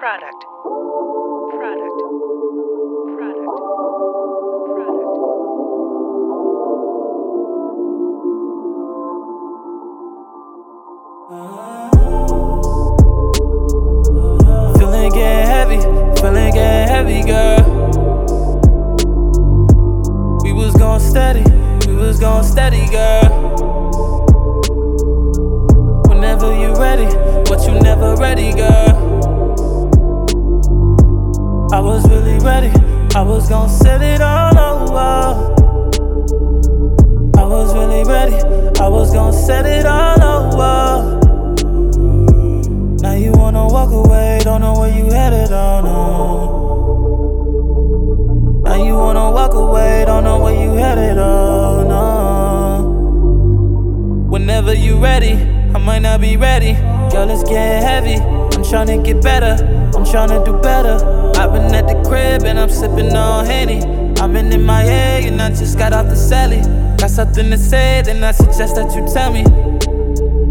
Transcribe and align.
Product. 0.00 0.40
Product. 1.58 1.98
Product. 3.18 3.46
Product. 4.74 5.10
Feeling 14.78 15.12
get 15.12 15.46
heavy, 15.46 15.80
feeling 16.20 16.52
get 16.52 16.88
heavy, 16.88 17.22
girl. 17.22 17.59
Ready, 32.50 32.72
I 33.14 33.22
was 33.22 33.48
gonna 33.48 33.68
set 33.68 34.02
it 34.02 34.20
all 34.20 34.58
over. 34.58 35.54
I 37.38 37.44
was 37.44 37.72
really 37.74 38.02
ready, 38.02 38.34
I 38.80 38.88
was 38.88 39.12
gonna 39.12 39.32
set 39.32 39.66
it 39.66 39.86
all 39.86 40.20
over. 40.34 41.20
Now 43.02 43.14
you 43.14 43.32
wanna 43.32 43.66
walk 43.68 43.92
away, 43.92 44.40
don't 44.42 44.62
know 44.62 44.74
where 44.80 44.92
you 44.98 45.04
headed, 45.10 45.52
oh 45.52 45.80
no. 45.88 45.98
Now 48.64 48.78
you 48.84 48.94
wanna 48.94 49.30
walk 49.30 49.54
away, 49.54 50.04
don't 50.06 50.24
know 50.24 50.38
where 50.40 50.58
you 50.64 50.72
headed, 50.72 51.18
oh 51.18 51.84
no. 51.94 52.06
Whenever 54.28 54.74
you 54.74 54.98
ready, 54.98 55.34
I 55.74 55.78
might 55.78 56.02
not 56.02 56.20
be 56.20 56.36
ready. 56.36 56.72
Girl, 57.12 57.30
it's 57.30 57.44
getting 57.44 57.82
heavy. 57.90 58.16
I'm 58.54 58.64
tryna 58.70 59.04
get 59.04 59.22
better, 59.22 59.54
I'm 59.94 60.04
tryna 60.04 60.44
do 60.44 60.52
better. 60.58 61.29
Sipping 62.80 63.14
on 63.14 63.44
Henny. 63.44 63.82
I'm 64.20 64.34
in 64.36 64.48
MIA 64.48 65.28
and 65.28 65.42
I 65.42 65.50
just 65.50 65.76
got 65.76 65.92
off 65.92 66.06
the 66.06 66.14
celly. 66.14 66.62
Got 66.96 67.10
something 67.10 67.50
to 67.50 67.58
say, 67.58 68.00
then 68.02 68.24
I 68.24 68.32
suggest 68.32 68.74
that 68.76 68.94
you 68.96 69.06
tell 69.06 69.30
me. 69.30 69.44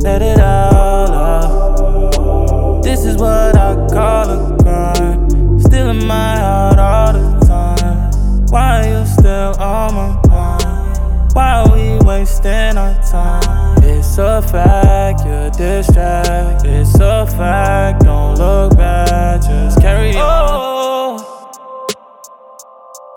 Let 0.04 0.22
it 0.22 0.40
all 0.40 1.12
out. 1.12 2.84
This 2.84 3.04
is 3.04 3.18
what 3.18 3.56
I 3.56 3.74
call 3.88 4.30
a 4.30 4.58
crime. 4.62 5.60
Still 5.60 5.90
in 5.90 6.06
my 6.06 6.38
heart 6.38 6.78
all 6.78 7.14
the 7.14 7.46
time. 7.48 8.46
Why 8.50 8.88
you 8.88 9.06
still 9.08 9.56
on 9.60 9.96
my 9.96 10.22
mind? 10.28 11.34
Why 11.34 11.64
are 11.64 11.72
we 11.76 11.98
wasting 12.06 12.78
our 12.78 12.94
time? 13.02 13.84
It's 13.84 14.20
a 14.20 14.44
fact, 14.44 15.26
you're 15.26 15.50
distracted. 15.50 16.29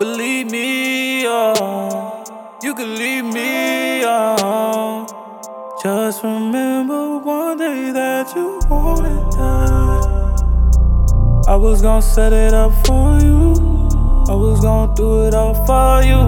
Believe 0.03 0.51
me, 0.51 1.23
oh, 1.25 2.57
you 2.61 2.75
can 2.75 2.93
leave 2.95 3.23
me, 3.23 4.03
oh. 4.03 5.07
Just 5.81 6.23
remember 6.25 7.19
one 7.19 7.57
day 7.57 7.89
that 7.91 8.35
you 8.35 8.59
wanted 8.69 9.31
that. 9.37 10.03
I 11.47 11.55
was 11.55 11.81
gonna 11.81 12.01
set 12.01 12.33
it 12.33 12.53
up 12.53 12.73
for 12.85 13.17
you. 13.21 13.53
I 14.27 14.35
was 14.35 14.59
gonna 14.59 14.93
do 14.93 15.23
it 15.25 15.33
all 15.33 15.55
for 15.67 16.03
you. 16.03 16.21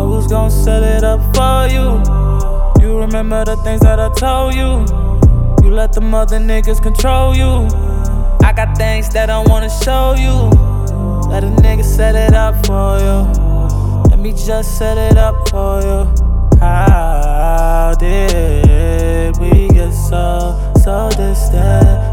I 0.00 0.04
was 0.14 0.26
gonna 0.26 0.50
set 0.50 0.82
it 0.82 1.04
up 1.04 1.20
for 1.36 1.68
you. 1.74 1.86
You 2.82 2.98
remember 2.98 3.44
the 3.44 3.56
things 3.64 3.82
that 3.82 4.00
I 4.00 4.08
told 4.14 4.54
you. 4.54 4.70
You 5.62 5.74
let 5.74 5.92
the 5.92 6.00
mother 6.00 6.38
niggas 6.38 6.82
control 6.82 7.36
you. 7.36 7.68
I 8.48 8.54
got 8.54 8.78
things 8.78 9.10
that 9.10 9.28
I 9.28 9.40
wanna 9.40 9.68
show 9.84 10.14
you. 10.14 10.57
Let 11.30 11.44
a 11.44 11.48
nigga 11.48 11.84
set 11.84 12.14
it 12.14 12.34
up 12.34 12.54
for 12.66 12.98
you. 12.98 14.10
Let 14.10 14.18
me 14.18 14.32
just 14.32 14.78
set 14.78 14.96
it 14.96 15.16
up 15.16 15.48
for 15.50 15.80
you. 15.82 16.58
How 16.58 17.94
did 17.98 19.36
we 19.38 19.68
get 19.68 19.92
so, 19.92 20.72
so 20.82 21.10
distant? 21.10 22.07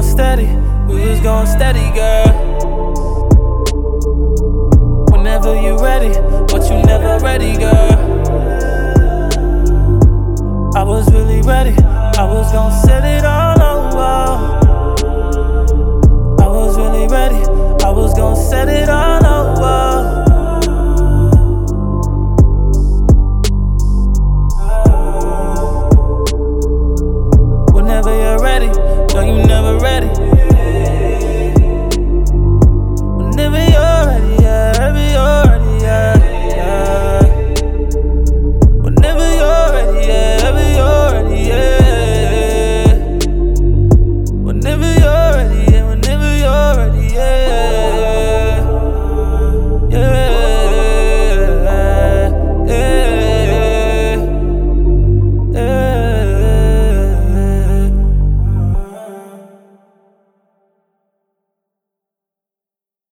Going 0.00 0.12
steady, 0.12 0.46
we 0.88 1.06
was 1.06 1.20
going 1.20 1.46
steady, 1.46 1.80
girl. 1.94 2.32
Whenever 5.10 5.60
you 5.60 5.78
ready, 5.78 6.14
but 6.48 6.70
you 6.70 6.82
never 6.86 7.22
ready, 7.22 7.54
girl. 7.58 7.69